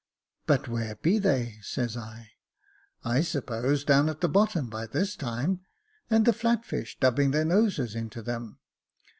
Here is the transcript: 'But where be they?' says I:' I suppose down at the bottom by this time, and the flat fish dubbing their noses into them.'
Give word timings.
'But 0.47 0.67
where 0.67 0.95
be 0.95 1.19
they?' 1.19 1.59
says 1.61 1.95
I:' 1.95 2.31
I 3.15 3.21
suppose 3.21 3.83
down 3.83 4.09
at 4.09 4.19
the 4.21 4.27
bottom 4.27 4.67
by 4.67 4.87
this 4.87 5.15
time, 5.15 5.59
and 6.09 6.25
the 6.25 6.33
flat 6.33 6.65
fish 6.65 6.97
dubbing 6.99 7.29
their 7.29 7.45
noses 7.45 7.93
into 7.93 8.23
them.' 8.23 8.57